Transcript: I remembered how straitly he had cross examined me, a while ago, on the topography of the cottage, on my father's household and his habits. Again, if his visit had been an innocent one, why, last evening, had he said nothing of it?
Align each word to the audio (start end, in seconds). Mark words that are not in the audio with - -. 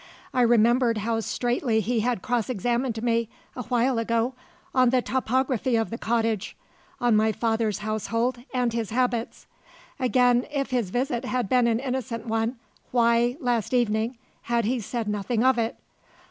I 0.33 0.41
remembered 0.41 0.97
how 0.97 1.19
straitly 1.19 1.79
he 1.79 1.99
had 1.99 2.23
cross 2.23 2.49
examined 2.49 3.03
me, 3.03 3.29
a 3.55 3.61
while 3.61 3.99
ago, 3.99 4.33
on 4.73 4.89
the 4.89 4.99
topography 5.03 5.75
of 5.75 5.91
the 5.91 5.97
cottage, 5.99 6.57
on 6.99 7.15
my 7.15 7.31
father's 7.31 7.77
household 7.85 8.39
and 8.51 8.73
his 8.73 8.89
habits. 8.89 9.45
Again, 9.99 10.47
if 10.51 10.71
his 10.71 10.89
visit 10.89 11.25
had 11.25 11.47
been 11.47 11.67
an 11.67 11.77
innocent 11.79 12.25
one, 12.25 12.55
why, 12.89 13.37
last 13.39 13.75
evening, 13.75 14.17
had 14.41 14.65
he 14.65 14.79
said 14.79 15.07
nothing 15.07 15.43
of 15.43 15.59
it? 15.59 15.77